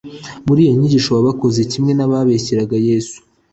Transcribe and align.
Muri 0.47 0.59
iyo 0.63 0.73
nyigisho 0.77 1.09
baba 1.15 1.27
bakoze 1.29 1.59
kimwe 1.71 1.91
n'ababeshyeraga 1.93 2.75
Yesu. 2.87 3.17